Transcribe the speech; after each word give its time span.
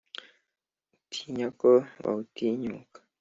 Utinya 0.95 1.47
ko 1.59 1.69
bawutinyuka 2.03 2.97